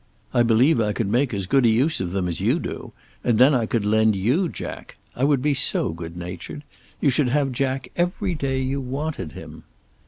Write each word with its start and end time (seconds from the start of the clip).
I 0.33 0.41
believe 0.41 0.81
I 0.81 0.93
could 0.93 1.09
make 1.11 1.31
as 1.31 1.45
good 1.45 1.63
a 1.63 1.69
use 1.69 2.01
of 2.01 2.09
them 2.11 2.27
as 2.27 2.41
you 2.41 2.57
do, 2.57 2.91
and 3.23 3.37
then 3.37 3.53
I 3.53 3.67
could 3.67 3.85
lend 3.85 4.15
you 4.15 4.49
Jack. 4.49 4.97
I 5.15 5.23
would 5.23 5.43
be 5.43 5.53
so 5.53 5.89
good 5.91 6.17
natured. 6.17 6.63
You 6.99 7.11
should 7.11 7.29
have 7.29 7.51
Jack 7.51 7.87
every 7.95 8.33
day 8.33 8.59
you 8.63 8.81
wanted 8.81 9.33
him. 9.33 9.63